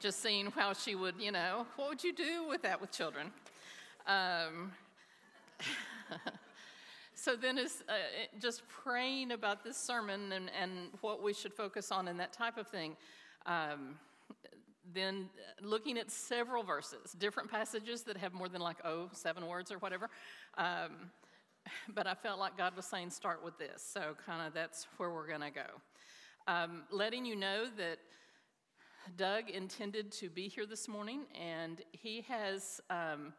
[0.00, 3.30] just seeing how she would, you know, what would you do with that with children?
[4.06, 4.72] Um,
[7.14, 7.92] so then is uh,
[8.40, 12.56] just praying about this sermon and, and what we should focus on and that type
[12.56, 12.96] of thing.
[13.46, 13.96] Um,
[14.94, 15.28] then
[15.60, 19.78] looking at several verses, different passages that have more than like, oh, seven words or
[19.78, 20.08] whatever.
[20.56, 21.10] Um,
[21.94, 23.82] but I felt like God was saying, start with this.
[23.82, 25.66] So, kind of that's where we're going to go.
[26.46, 27.98] Um, letting you know that
[29.16, 33.32] Doug intended to be here this morning, and he has um,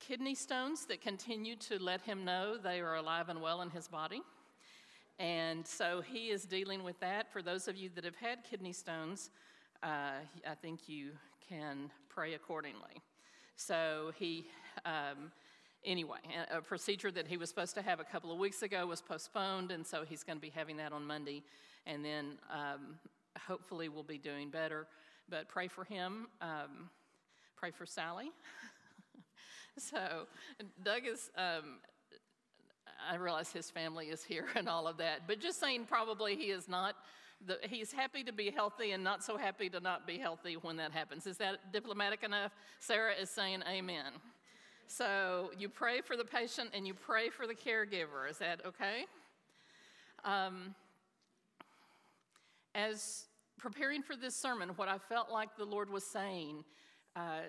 [0.00, 3.88] kidney stones that continue to let him know they are alive and well in his
[3.88, 4.22] body.
[5.18, 7.32] And so he is dealing with that.
[7.32, 9.30] For those of you that have had kidney stones,
[9.82, 11.12] uh, I think you
[11.48, 13.00] can pray accordingly.
[13.56, 14.46] So he,
[14.84, 15.32] um,
[15.84, 16.18] anyway,
[16.50, 19.70] a procedure that he was supposed to have a couple of weeks ago was postponed,
[19.70, 21.42] and so he's going to be having that on Monday.
[21.86, 22.98] And then um,
[23.46, 24.86] hopefully we'll be doing better.
[25.28, 26.28] But pray for him.
[26.40, 26.90] Um,
[27.56, 28.30] pray for Sally.
[29.78, 30.26] so
[30.84, 31.30] Doug is.
[31.36, 31.80] Um,
[33.10, 36.44] I realize his family is here and all of that, but just saying, probably he
[36.44, 36.96] is not.
[37.46, 40.76] The, he's happy to be healthy and not so happy to not be healthy when
[40.78, 41.26] that happens.
[41.26, 42.52] Is that diplomatic enough?
[42.78, 44.12] Sarah is saying amen.
[44.86, 48.30] So you pray for the patient and you pray for the caregiver.
[48.30, 49.04] Is that okay?
[50.24, 50.74] Um,
[52.76, 53.24] as
[53.58, 56.62] preparing for this sermon, what I felt like the Lord was saying
[57.16, 57.40] uh,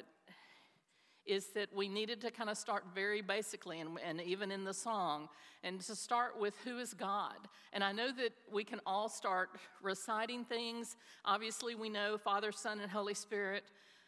[1.25, 4.73] is that we needed to kind of start very basically, and, and, even in the
[4.73, 5.27] song,
[5.65, 7.35] and to start with who is God.
[7.73, 9.49] And I know that we can all start
[9.81, 10.95] reciting things.
[11.25, 13.65] Obviously, we know Father, Son, and Holy Spirit.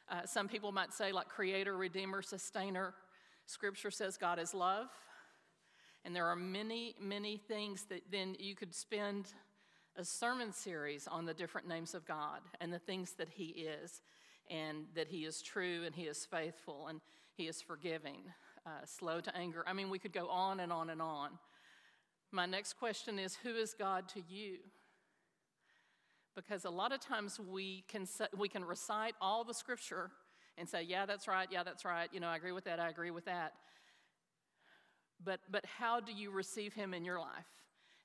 [0.09, 2.94] Uh, some people might say, like Creator, Redeemer, Sustainer.
[3.45, 4.88] Scripture says God is love.
[6.06, 9.33] And there are many, many things that then you could spend
[10.00, 14.02] a sermon series on the different names of God and the things that He is,
[14.49, 17.02] and that He is true and He is faithful and
[17.36, 18.21] He is forgiving,
[18.65, 19.64] uh, slow to anger.
[19.67, 21.32] I mean, we could go on and on and on.
[22.32, 24.59] My next question is Who is God to you?
[26.33, 28.08] Because a lot of times we can,
[28.38, 30.11] we can recite all the scripture
[30.58, 32.88] and say, Yeah, that's right, yeah, that's right, you know, I agree with that, I
[32.88, 33.52] agree with that.
[35.21, 37.49] But, but how do you receive Him in your life?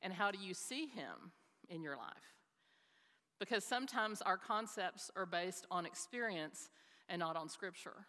[0.02, 1.30] And how do you see Him?
[1.68, 2.34] In your life.
[3.40, 6.70] Because sometimes our concepts are based on experience
[7.08, 8.06] and not on Scripture.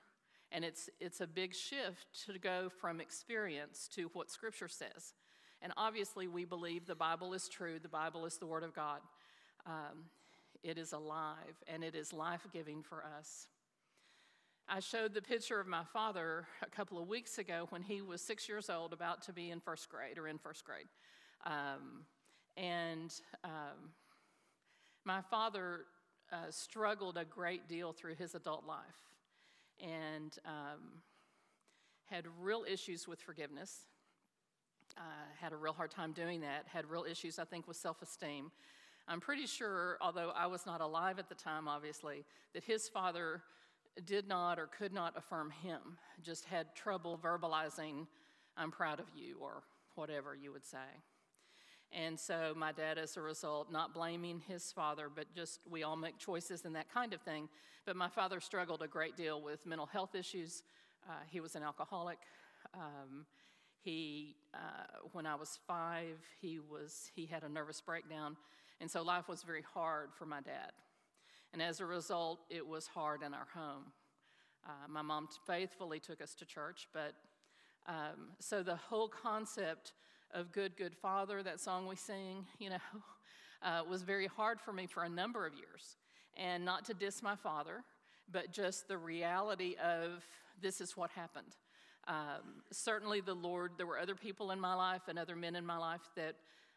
[0.51, 5.13] And it's, it's a big shift to go from experience to what Scripture says.
[5.61, 8.99] And obviously, we believe the Bible is true, the Bible is the Word of God.
[9.65, 10.05] Um,
[10.63, 13.47] it is alive and it is life giving for us.
[14.67, 18.19] I showed the picture of my father a couple of weeks ago when he was
[18.21, 20.87] six years old, about to be in first grade or in first grade.
[21.45, 22.05] Um,
[22.57, 23.91] and um,
[25.03, 25.81] my father
[26.31, 28.79] uh, struggled a great deal through his adult life
[29.81, 31.01] and um,
[32.05, 33.81] had real issues with forgiveness.
[34.97, 35.01] Uh,
[35.41, 38.51] had a real hard time doing that, had real issues, I think, with self esteem.
[39.07, 42.23] I'm pretty sure, although I was not alive at the time, obviously,
[42.53, 43.41] that his father
[44.05, 48.07] did not or could not affirm him, just had trouble verbalizing,
[48.57, 49.63] I'm proud of you, or
[49.95, 50.77] whatever you would say.
[51.95, 55.95] And so my dad, as a result, not blaming his father, but just we all
[55.95, 57.47] make choices and that kind of thing.
[57.85, 60.63] But my father struggled a great deal with mental health issues.
[61.07, 62.17] Uh, he was an alcoholic.
[62.73, 63.25] Um,
[63.81, 68.35] he, uh, when I was five, he was he had a nervous breakdown,
[68.81, 70.71] and so life was very hard for my dad.
[71.53, 73.83] And as a result, it was hard in our home.
[74.67, 77.13] Uh, my mom faithfully took us to church, but
[77.87, 79.93] um, so the whole concept
[80.33, 82.77] of Good, Good Father, that song we sing, you know,
[83.61, 85.97] uh, was very hard for me for a number of years.
[86.37, 87.83] And not to diss my father,
[88.31, 90.25] but just the reality of
[90.61, 91.55] this is what happened.
[92.07, 95.65] Um, certainly, the Lord, there were other people in my life and other men in
[95.65, 96.35] my life that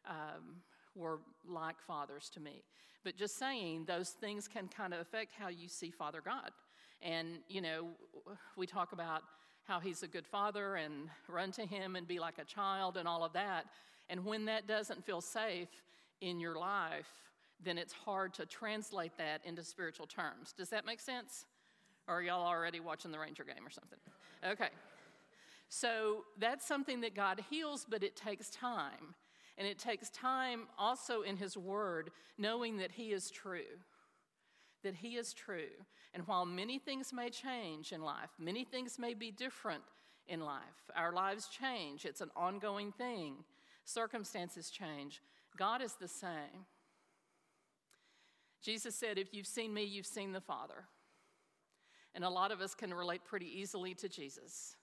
[0.09, 0.63] um,
[0.95, 2.63] were like fathers to me.
[3.05, 6.51] But just saying, those things can kind of affect how you see Father God.
[7.03, 7.89] And, you know,
[8.57, 9.23] we talk about
[9.69, 13.07] how he's a good father and run to him and be like a child and
[13.07, 13.67] all of that.
[14.09, 15.69] And when that doesn't feel safe
[16.23, 17.07] in your life,
[17.63, 20.55] then it's hard to translate that into spiritual terms.
[20.57, 21.45] Does that make sense?
[22.09, 23.99] Or are y'all already watching the Ranger game or something?
[24.47, 24.71] Okay.
[25.69, 29.15] So that's something that God heals, but it takes time.
[29.59, 33.77] And it takes time also in His Word, knowing that He is true
[34.83, 35.85] that He is true.
[36.15, 39.83] And while many things may change in life, many things may be different
[40.27, 43.37] in life, our lives change, it's an ongoing thing,
[43.85, 45.23] circumstances change.
[45.57, 46.67] God is the same.
[48.63, 50.85] Jesus said, If you've seen me, you've seen the Father.
[52.15, 54.77] And a lot of us can relate pretty easily to Jesus.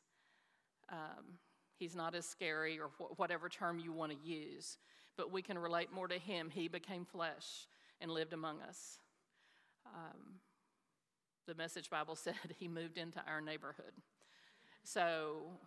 [0.90, 1.40] Um,
[1.78, 4.78] he's not as scary, or wh- whatever term you want to use,
[5.18, 6.50] but we can relate more to him.
[6.50, 7.68] He became flesh
[8.00, 9.00] and lived among us.
[9.86, 10.40] Um,
[11.48, 13.94] the Message Bible said he moved into our neighborhood.
[14.84, 15.60] So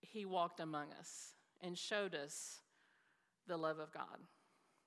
[0.00, 2.60] he walked among us and showed us
[3.46, 4.18] the love of God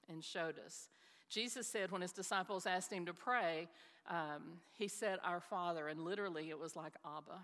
[0.09, 0.89] and showed us.
[1.29, 3.67] Jesus said when his disciples asked him to pray,
[4.09, 7.39] um, he said, Our Father, and literally it was like Abba.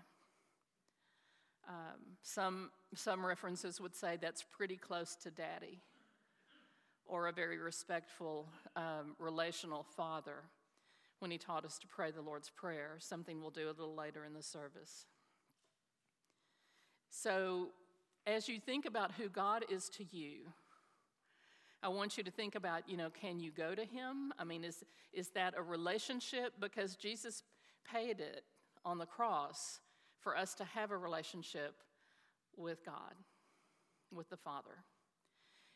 [1.68, 5.80] Um, some, some references would say that's pretty close to daddy
[7.08, 8.46] or a very respectful
[8.76, 10.44] um, relational father
[11.18, 14.24] when he taught us to pray the Lord's Prayer, something we'll do a little later
[14.24, 15.06] in the service.
[17.10, 17.70] So,
[18.26, 20.52] as you think about who God is to you,
[21.82, 24.32] I want you to think about, you know, can you go to him?
[24.38, 26.52] I mean, is, is that a relationship?
[26.60, 27.42] Because Jesus
[27.90, 28.44] paid it
[28.84, 29.80] on the cross
[30.20, 31.74] for us to have a relationship
[32.56, 33.14] with God,
[34.12, 34.84] with the Father.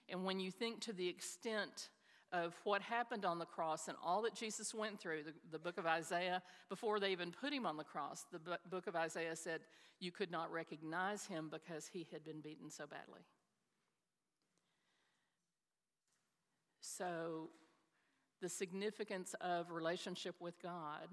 [0.09, 1.91] And when you think to the extent
[2.33, 5.79] of what happened on the cross and all that Jesus went through, the, the book
[5.79, 9.61] of Isaiah, before they even put him on the cross, the book of Isaiah said
[10.01, 13.21] you could not recognize him because he had been beaten so badly.
[16.81, 17.51] So,
[18.41, 21.09] the significance of relationship with God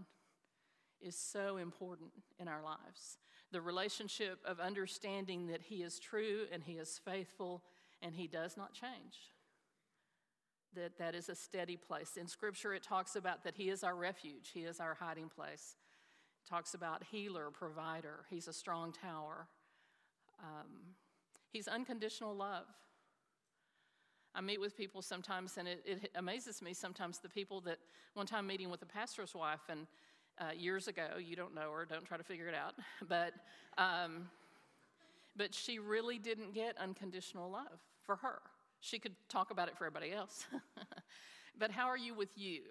[1.00, 3.18] is so important in our lives.
[3.52, 7.64] The relationship of understanding that He is true and He is faithful
[8.02, 9.32] and He does not change.
[10.76, 12.18] That that is a steady place.
[12.18, 15.76] In Scripture, it talks about that He is our refuge, He is our hiding place.
[16.46, 18.26] It talks about healer, provider.
[18.30, 19.48] He's a strong tower.
[20.40, 20.96] Um,
[21.52, 22.66] he's unconditional love.
[24.36, 27.78] I meet with people sometimes, and it, it, amazes me sometimes the people that
[28.14, 29.88] one time meeting with a pastor's wife, and
[30.40, 32.76] uh, years ago, you don't know her, don't try to figure it out,
[33.10, 33.34] but,
[33.78, 34.30] um,
[35.40, 38.42] but she really didn't get unconditional love for her.
[38.82, 40.46] She could talk about it for everybody else.
[41.58, 42.64] but how are you with you?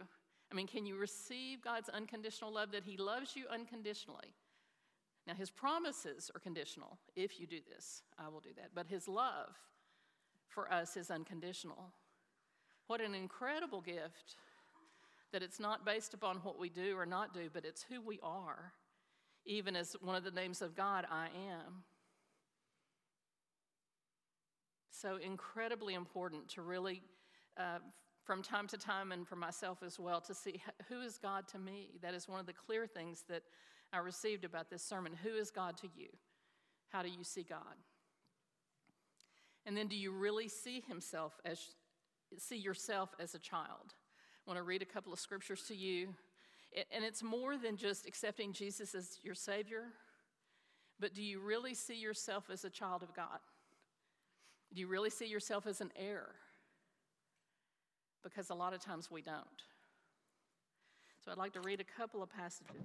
[0.52, 4.34] I mean, can you receive God's unconditional love that He loves you unconditionally?
[5.26, 6.98] Now, His promises are conditional.
[7.16, 8.70] If you do this, I will do that.
[8.74, 9.48] But His love,
[10.46, 11.92] for us is unconditional.
[12.86, 14.36] What an incredible gift
[15.32, 18.18] that it's not based upon what we do or not do, but it's who we
[18.22, 18.74] are.
[19.46, 21.84] Even as one of the names of God, I am.
[25.00, 27.02] So incredibly important to really,
[27.56, 27.78] uh,
[28.24, 31.58] from time to time, and for myself as well, to see who is God to
[31.58, 31.90] me.
[32.02, 33.44] That is one of the clear things that
[33.92, 35.12] I received about this sermon.
[35.22, 36.08] Who is God to you?
[36.88, 37.76] How do you see God?
[39.66, 41.60] And then do you really see himself as
[42.36, 43.94] see yourself as a child?
[43.94, 46.08] I want to read a couple of scriptures to you.
[46.90, 49.84] And it's more than just accepting Jesus as your Savior,
[50.98, 53.38] but do you really see yourself as a child of God?
[54.74, 56.26] Do you really see yourself as an heir?
[58.22, 59.62] Because a lot of times we don't.
[61.24, 62.82] So I'd like to read a couple of passages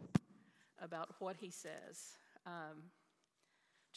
[0.82, 2.18] about what he says.
[2.46, 2.84] Um,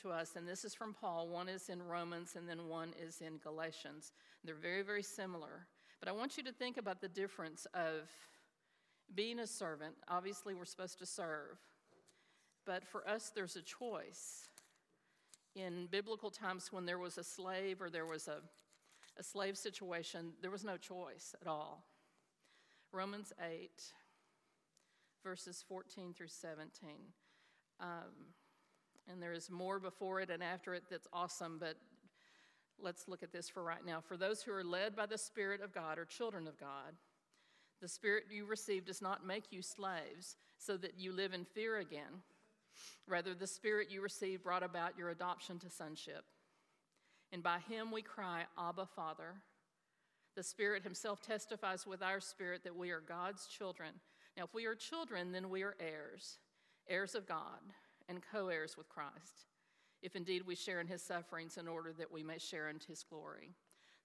[0.03, 1.29] to us, and this is from Paul.
[1.29, 4.13] One is in Romans, and then one is in Galatians.
[4.45, 5.67] They're very, very similar.
[6.01, 8.11] But I want you to think about the difference of
[9.15, 9.95] being a servant.
[10.09, 11.59] Obviously, we're supposed to serve,
[12.67, 14.49] but for us, there's a choice.
[15.57, 18.41] In biblical times, when there was a slave or there was a,
[19.19, 21.83] a slave situation, there was no choice at all.
[22.93, 23.71] Romans 8,
[25.25, 26.91] verses 14 through 17.
[27.81, 27.89] Um,
[29.11, 31.77] and there is more before it and after it that's awesome, but
[32.79, 34.03] let's look at this for right now.
[34.07, 36.93] For those who are led by the Spirit of God or children of God,
[37.81, 41.79] the Spirit you received does not make you slaves so that you live in fear
[41.79, 42.23] again.
[43.07, 46.25] Rather, the Spirit you received brought about your adoption to sonship.
[47.33, 49.35] And by him we cry, Abba, Father.
[50.37, 53.89] The Spirit Himself testifies with our spirit that we are God's children.
[54.37, 56.39] Now, if we are children, then we are heirs,
[56.89, 57.61] heirs of God
[58.09, 59.47] and co heirs with Christ,
[60.03, 63.03] if indeed we share in his sufferings in order that we may share in his
[63.03, 63.55] glory.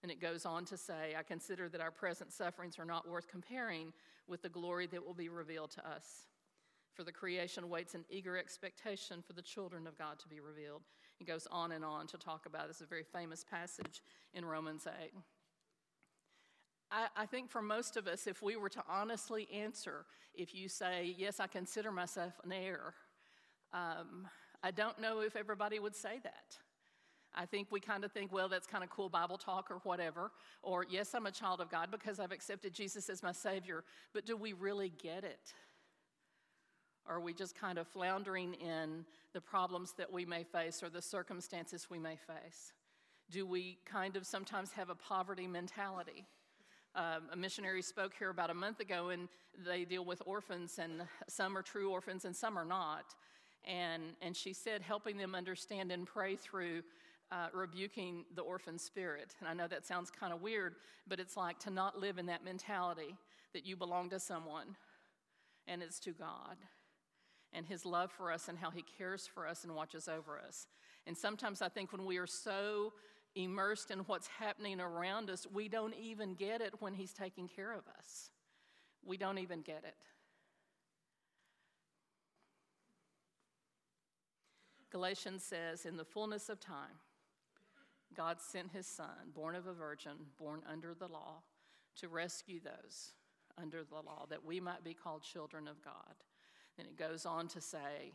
[0.04, 3.28] And it goes on to say, I consider that our present sufferings are not worth
[3.28, 3.94] comparing
[4.28, 6.28] with the glory that will be revealed to us.
[6.94, 10.82] For the creation waits in eager expectation for the children of God to be revealed.
[11.18, 14.02] He goes on and on to talk about this, is a very famous passage
[14.34, 15.12] in Romans 8.
[16.92, 20.68] I, I, think for most of us, if we were to honestly answer, if you
[20.68, 22.94] say, Yes, I consider myself an heir,
[23.74, 24.28] um,
[24.62, 26.58] I don't know if everybody would say that.
[27.34, 30.32] I think we kind of think, well, that's kind of cool Bible talk or whatever.
[30.62, 33.86] Or, yes, I'm a child of God because I've accepted Jesus as my Savior.
[34.14, 35.54] But do we really get it?
[37.08, 41.02] Are we just kind of floundering in the problems that we may face or the
[41.02, 42.74] circumstances we may face?
[43.30, 46.26] Do we kind of sometimes have a poverty mentality?
[46.94, 49.30] Um, a missionary spoke here about a month ago, and
[49.66, 53.16] they deal with orphans, and some are true orphans and some are not.
[53.66, 56.82] And, and she said, helping them understand and pray through
[57.32, 59.36] uh, rebuking the orphan spirit.
[59.40, 60.76] And I know that sounds kind of weird,
[61.08, 63.16] but it's like to not live in that mentality
[63.54, 64.76] that you belong to someone
[65.68, 66.58] and it's to God
[67.54, 70.68] and His love for us and how He cares for us and watches over us.
[71.06, 72.94] And sometimes I think when we are so
[73.36, 77.74] immersed in what's happening around us, we don't even get it when He's taking care
[77.74, 78.30] of us.
[79.04, 79.96] We don't even get it.
[84.92, 87.00] Galatians says, in the fullness of time,
[88.16, 91.44] God sent his son, born of a virgin, born under the law,
[91.96, 93.14] to rescue those
[93.58, 96.16] under the law, that we might be called children of God.
[96.78, 98.14] And it goes on to say,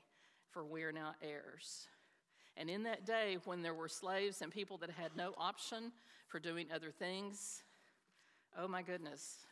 [0.51, 1.87] For we are now heirs.
[2.57, 5.93] And in that day, when there were slaves and people that had no option
[6.29, 7.63] for doing other things,
[8.59, 9.45] oh my goodness,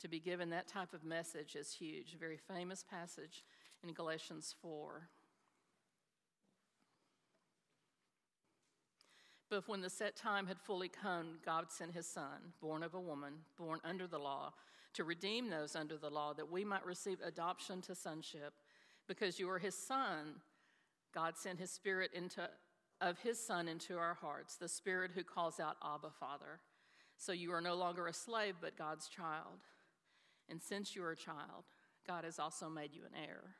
[0.00, 2.14] to be given that type of message is huge.
[2.14, 3.44] A very famous passage
[3.82, 5.08] in Galatians 4.
[9.50, 13.00] But when the set time had fully come, God sent his son, born of a
[13.00, 14.52] woman, born under the law,
[14.98, 18.52] to redeem those under the law, that we might receive adoption to sonship.
[19.06, 20.34] Because you are his son,
[21.14, 22.50] God sent his spirit into,
[23.00, 26.58] of his son into our hearts, the spirit who calls out, Abba, Father.
[27.16, 29.62] So you are no longer a slave, but God's child.
[30.48, 31.64] And since you are a child,
[32.04, 33.54] God has also made you an heir.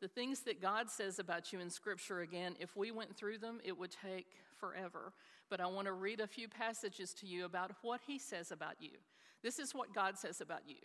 [0.00, 3.60] The things that God says about you in Scripture, again, if we went through them,
[3.62, 5.12] it would take forever.
[5.48, 8.76] But I want to read a few passages to you about what He says about
[8.80, 8.98] you.
[9.42, 10.76] This is what God says about you.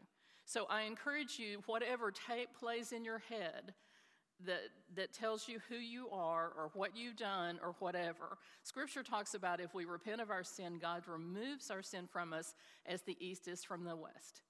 [0.46, 3.74] So I encourage you, whatever tape plays in your head,
[4.46, 8.38] that, that tells you who you are or what you've done or whatever.
[8.64, 12.56] Scripture talks about if we repent of our sin, God removes our sin from us
[12.86, 14.42] as the east is from the west.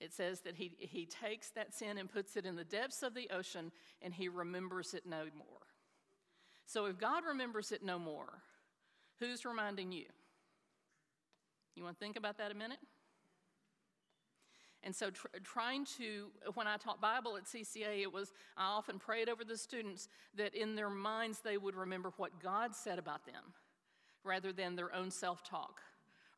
[0.00, 3.14] It says that he, he takes that sin and puts it in the depths of
[3.14, 3.70] the ocean
[4.00, 5.66] and he remembers it no more.
[6.64, 8.42] So if God remembers it no more,
[9.20, 10.06] who's reminding you?
[11.76, 12.78] You want to think about that a minute?
[14.82, 18.98] And so, tr- trying to, when I taught Bible at CCA, it was, I often
[18.98, 23.26] prayed over the students that in their minds they would remember what God said about
[23.26, 23.54] them
[24.24, 25.80] rather than their own self talk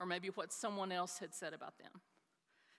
[0.00, 2.00] or maybe what someone else had said about them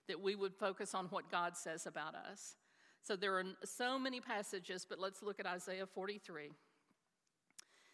[0.08, 2.56] that we would focus on what God says about us.
[3.02, 6.52] So there are so many passages, but let's look at Isaiah 43.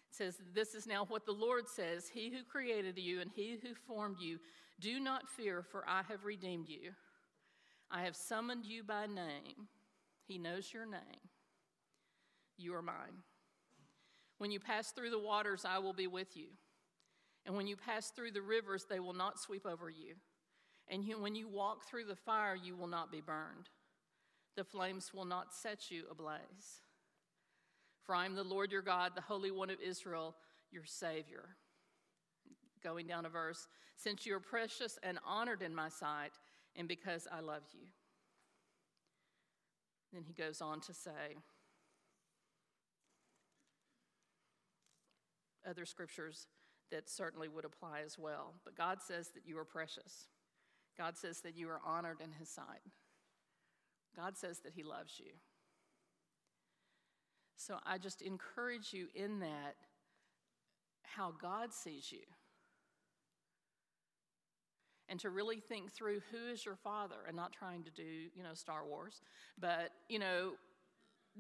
[0.10, 3.58] It says, This is now what the Lord says He who created you and He
[3.62, 4.40] who formed you,
[4.80, 6.92] do not fear, for I have redeemed you.
[7.92, 9.68] I have summoned you by name.
[10.28, 11.30] He knows your name.
[12.58, 13.24] You are mine.
[14.38, 16.48] When you pass through the waters, I will be with you.
[17.46, 20.16] And when you pass through the rivers, they will not sweep over you.
[20.88, 23.70] And when you walk through the fire, you will not be burned.
[24.56, 26.82] The flames will not set you ablaze.
[28.10, 30.36] For I am the Lord your God, the Holy One of Israel,
[30.72, 31.50] your Savior.
[32.84, 36.32] Going down a verse, since you are precious and honored in my sight,
[36.76, 37.86] and because I love you.
[40.12, 41.38] Then he goes on to say,
[45.70, 46.48] other scriptures
[46.90, 48.56] that certainly would apply as well.
[48.66, 50.30] But God says that you are precious.
[50.98, 52.82] God says that you are honored in His sight.
[54.16, 55.34] God says that He loves you.
[57.60, 59.76] So I just encourage you in that
[61.04, 62.24] how God sees you.
[65.10, 68.44] And to really think through who is your father and not trying to do, you
[68.44, 69.22] know, Star Wars,
[69.60, 70.54] but, you know,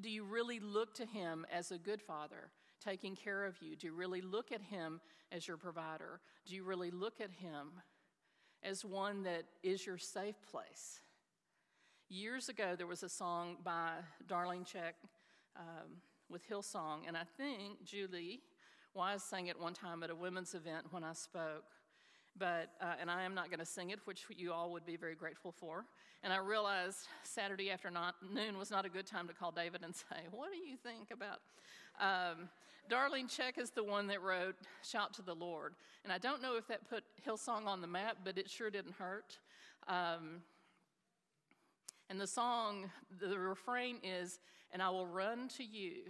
[0.01, 2.49] do you really look to him as a good father,
[2.83, 3.75] taking care of you?
[3.75, 4.99] Do you really look at him
[5.31, 6.19] as your provider?
[6.45, 7.71] Do you really look at him
[8.63, 10.99] as one that is your safe place.
[12.09, 13.91] Years ago, there was a song by
[14.27, 14.93] Darlene Zschech
[15.55, 18.41] um, with Hillsong, and I think Julie
[18.93, 21.65] Wise sang it one time at a women's event when I spoke.
[22.37, 24.95] But, uh, and I am not going to sing it, which you all would be
[24.95, 25.85] very grateful for.
[26.23, 30.17] And I realized Saturday afternoon was not a good time to call David and say,
[30.31, 31.39] What do you think about?
[31.99, 32.49] Um,
[32.89, 35.75] Darlene Zschech is the one that wrote Shout to the Lord.
[36.03, 38.93] And I don't know if that put Hillsong on the map, but it sure didn't
[38.93, 39.37] hurt.
[39.87, 40.41] Um,
[42.09, 44.39] and the song, the refrain is,
[44.71, 46.03] And I will run to you,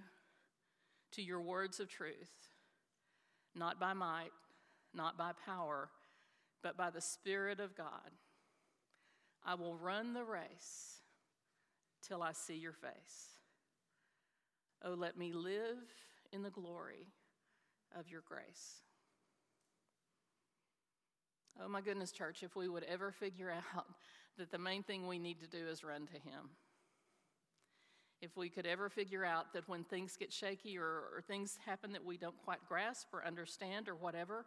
[1.14, 2.50] to your words of truth,
[3.56, 4.32] not by might,
[4.94, 5.90] not by power,
[6.62, 8.12] but by the Spirit of God.
[9.46, 10.98] I will run the race
[12.06, 13.38] till I see your face.
[14.84, 15.78] Oh, let me live
[16.32, 17.08] in the glory
[17.98, 18.82] of your grace.
[21.62, 23.88] Oh, my goodness, church, if we would ever figure out
[24.38, 26.50] that the main thing we need to do is run to Him.
[28.22, 31.94] If we could ever figure out that when things get shaky or, or things happen
[31.94, 34.46] that we don't quite grasp or understand or whatever,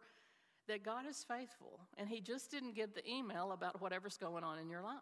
[0.69, 4.59] that God is faithful and He just didn't get the email about whatever's going on
[4.59, 5.01] in your life.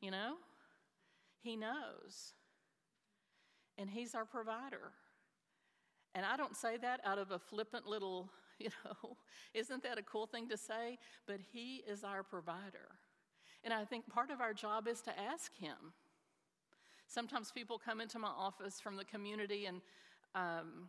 [0.00, 0.34] You know?
[1.40, 2.34] He knows.
[3.78, 4.92] And He's our provider.
[6.14, 9.16] And I don't say that out of a flippant little, you know,
[9.52, 10.98] isn't that a cool thing to say?
[11.26, 12.96] But He is our provider.
[13.62, 15.76] And I think part of our job is to ask Him.
[17.06, 19.80] Sometimes people come into my office from the community and
[20.34, 20.88] um,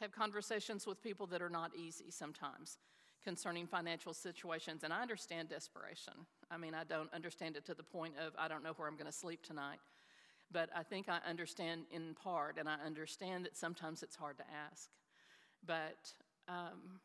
[0.00, 2.78] have conversations with people that are not easy sometimes
[3.22, 4.82] concerning financial situations.
[4.84, 6.14] And I understand desperation.
[6.50, 8.96] I mean, I don't understand it to the point of I don't know where I'm
[8.96, 9.78] going to sleep tonight.
[10.50, 14.44] But I think I understand in part, and I understand that sometimes it's hard to
[14.70, 14.90] ask.
[15.66, 16.12] But
[16.46, 17.00] um,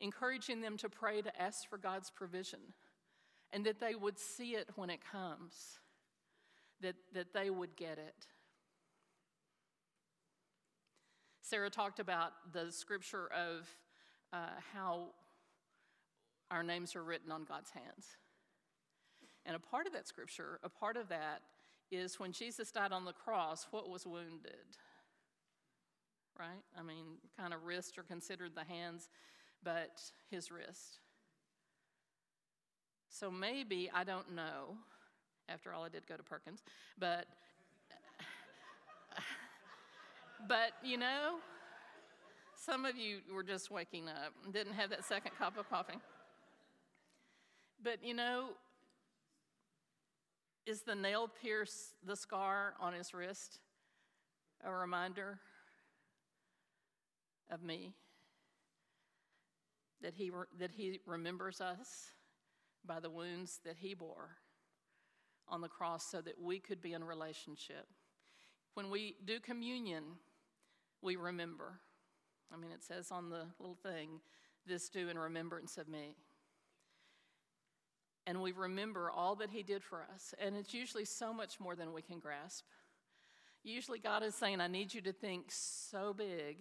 [0.00, 2.60] encouraging them to pray to ask for God's provision
[3.52, 5.78] and that they would see it when it comes,
[6.80, 8.26] that, that they would get it.
[11.42, 13.68] Sarah talked about the scripture of
[14.32, 15.08] uh, how
[16.50, 18.16] our names are written on God's hands.
[19.44, 21.42] And a part of that scripture, a part of that
[21.90, 24.76] is when Jesus died on the cross, what was wounded?
[26.38, 26.62] Right?
[26.78, 27.04] I mean,
[27.38, 29.08] kind of wrists are considered the hands,
[29.62, 31.00] but his wrist.
[33.08, 34.76] So maybe, I don't know,
[35.50, 36.62] after all, I did go to Perkins,
[36.98, 37.26] but,
[40.48, 41.36] but you know,
[42.54, 45.98] some of you were just waking up and didn't have that second cup of coffee.
[47.82, 48.50] But you know,
[50.66, 53.58] is the nail pierce, the scar on his wrist,
[54.64, 55.40] a reminder
[57.50, 57.94] of me?
[60.02, 62.12] That he, that he remembers us
[62.86, 64.36] by the wounds that he bore
[65.50, 67.86] on the cross so that we could be in relationship.
[68.74, 70.04] When we do communion,
[71.02, 71.80] we remember.
[72.52, 74.20] I mean, it says on the little thing,
[74.66, 76.14] this do in remembrance of me
[78.30, 80.34] and we remember all that He did for us.
[80.38, 82.64] And it's usually so much more than we can grasp.
[83.64, 86.58] Usually, God is saying, I need you to think so big.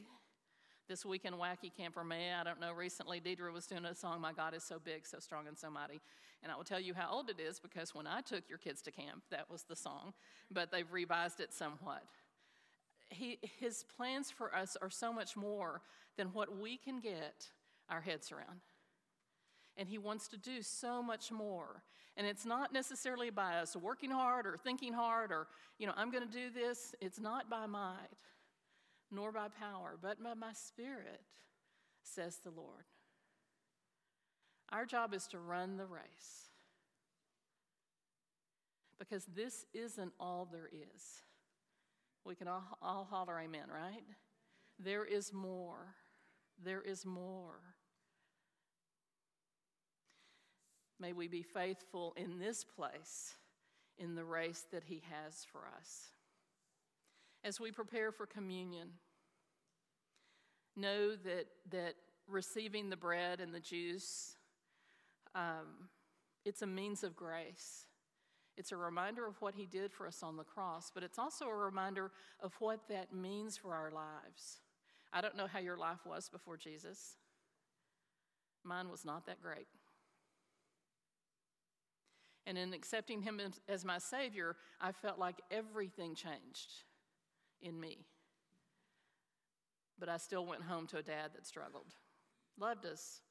[0.88, 4.20] This weekend, Wacky Camp or May, I don't know, recently Deidre was doing a song,
[4.20, 6.02] My God is So Big, So Strong, and So Mighty.
[6.42, 8.82] And I will tell you how old it is because when I took your kids
[8.84, 10.14] to camp, that was the song,
[10.50, 12.04] but they've revised it somewhat.
[13.10, 15.82] He, his plans for us are so much more
[16.16, 17.48] than what we can get
[17.90, 18.62] our heads around
[19.80, 21.82] and He wants to do so much more.
[22.18, 25.48] And it's not necessarily by us working hard or thinking hard or,
[25.80, 26.94] you know, I'm going to do this.
[27.00, 27.96] It's not by might
[29.10, 31.22] nor by power, but by my spirit,
[32.04, 32.84] says the Lord.
[34.72, 36.50] Our job is to run the race
[39.00, 41.24] because this isn't all there is.
[42.26, 44.04] We can all, all holler amen, right?
[44.78, 45.96] There is more.
[46.64, 47.60] There is more.
[51.00, 53.36] May we be faithful in this place
[53.98, 56.12] in the race that He has for us.
[57.44, 58.90] As we prepare for communion,
[60.76, 61.96] know that, that
[62.28, 64.36] receiving the bread and the juice,
[65.40, 65.88] um,
[66.46, 67.86] it's a means of grace.
[68.58, 71.46] It's a reminder of what He did for us on the cross, but it's also
[71.46, 74.60] a reminder of what that means for our lives.
[75.14, 77.16] I don't know how your life was before Jesus.
[78.64, 79.68] Mine was not that great.
[82.46, 86.84] And in accepting him as my Savior, I felt like everything changed
[87.62, 88.00] in me.
[90.00, 91.94] But I still went home to a dad that struggled,
[92.58, 93.22] loved us,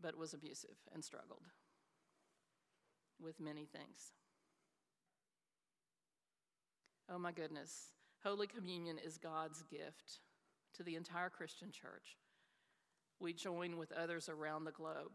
[0.00, 1.44] but was abusive and struggled
[3.20, 4.12] with many things.
[7.10, 7.92] Oh my goodness.
[8.22, 10.20] Holy Communion is God's gift
[10.76, 12.18] to the entire Christian church.
[13.20, 15.12] We join with others around the globe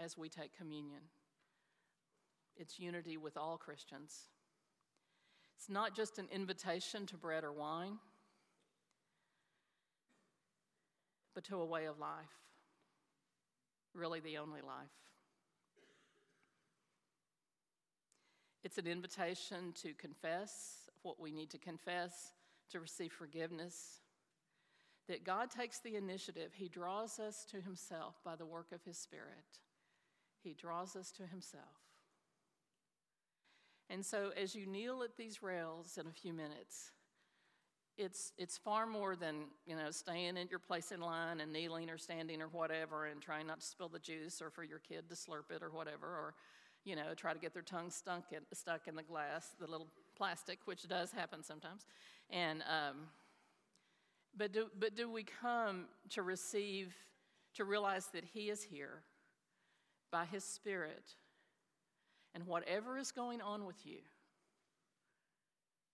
[0.00, 1.02] as we take communion
[2.56, 4.28] it's unity with all Christians.
[5.56, 7.98] It's not just an invitation to bread or wine,
[11.34, 12.43] but to a way of life,
[13.94, 14.90] really the only life.
[18.62, 22.32] It's an invitation to confess what we need to confess,
[22.70, 24.00] to receive forgiveness.
[25.06, 26.52] That God takes the initiative.
[26.54, 29.60] He draws us to Himself by the work of His Spirit.
[30.42, 31.62] He draws us to Himself.
[33.90, 36.92] And so, as you kneel at these rails in a few minutes,
[37.96, 41.88] it's, it's far more than you know staying in your place in line and kneeling
[41.90, 45.08] or standing or whatever and trying not to spill the juice or for your kid
[45.08, 46.34] to slurp it or whatever or
[46.84, 49.86] you know try to get their tongue stuck in, stuck in the glass the little
[50.16, 51.86] plastic which does happen sometimes.
[52.30, 52.96] And um,
[54.36, 56.94] but do, but do we come to receive
[57.54, 59.02] to realize that he is here
[60.10, 61.14] by his spirit
[62.34, 63.98] and whatever is going on with you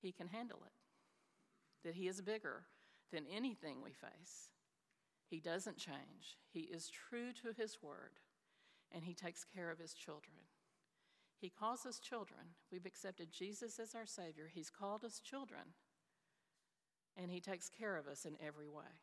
[0.01, 0.80] he can handle it
[1.85, 2.65] that He is bigger
[3.13, 4.51] than anything we face.
[5.29, 6.39] He doesn't change.
[6.53, 8.19] He is true to His word,
[8.93, 10.37] and He takes care of His children.
[11.41, 12.41] He calls us children.
[12.71, 14.51] We've accepted Jesus as our Savior.
[14.53, 15.75] He's called us children,
[17.17, 19.01] and He takes care of us in every way.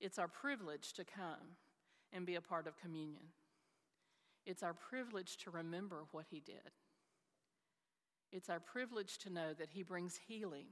[0.00, 1.56] It's our privilege to come
[2.12, 3.32] and be a part of communion.
[4.44, 6.72] It's our privilege to remember what He did.
[8.34, 10.66] It's our privilege to know that He brings healing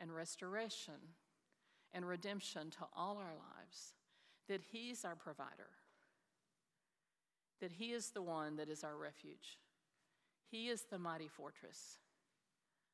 [0.00, 1.14] and restoration
[1.92, 3.94] and redemption to all our lives,
[4.48, 5.70] that He's our provider,
[7.60, 9.60] that He is the one that is our refuge.
[10.50, 11.98] He is the mighty fortress.